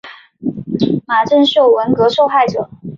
[1.05, 2.67] 马正秀文革受害者。